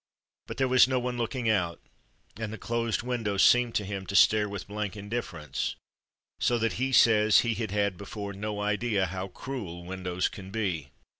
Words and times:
But 0.47 0.57
there 0.57 0.67
was 0.67 0.87
no 0.87 0.97
one 0.97 1.15
looking 1.19 1.47
out, 1.47 1.79
and 2.35 2.51
the 2.51 2.57
closed 2.57 3.03
windows 3.03 3.43
seemed 3.43 3.75
to 3.75 3.85
him 3.85 4.07
to 4.07 4.15
stare 4.15 4.49
with 4.49 4.67
blank 4.67 4.97
indifference, 4.97 5.75
so 6.39 6.57
that 6.57 6.73
he 6.81 6.91
says 6.91 7.41
he 7.41 7.53
had 7.53 7.69
had 7.69 7.97
before 7.99 8.33
no 8.33 8.61
idea 8.61 9.05
how 9.05 9.27
cruel 9.27 9.85
windows 9.85 10.27
can 10.27 10.49
be. 10.49 10.89